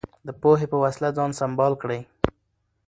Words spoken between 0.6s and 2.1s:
په وسله ځان سمبال کړئ.